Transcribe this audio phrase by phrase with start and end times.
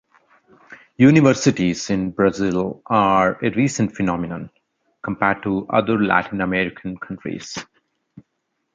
[0.97, 4.49] Universities in Brazil are a recent phenomenon,
[5.03, 7.55] compared to other Latin American countries.